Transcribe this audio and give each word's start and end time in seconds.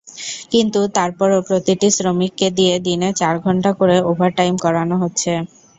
কিন্তু 0.51 0.79
তারপরও 0.95 1.39
প্রতিটি 1.47 1.87
শ্রমিককে 1.95 2.47
দিয়ে 2.57 2.75
দিনে 2.85 3.09
চার 3.19 3.35
ঘণ্টা 3.45 3.69
করে 3.79 3.95
ওভারটাইম 4.09 4.55
করানো 4.63 4.95
হচ্ছে। 5.03 5.31